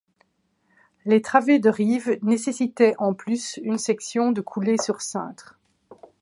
Les 1.05 1.21
travées 1.21 1.59
de 1.59 1.69
rives 1.69 2.17
nécessitaient 2.23 2.95
en 2.97 3.13
plus 3.13 3.59
une 3.61 3.77
section 3.77 4.31
de 4.31 4.41
coulée 4.41 4.77
sur 4.79 4.99
cintre. 4.99 5.59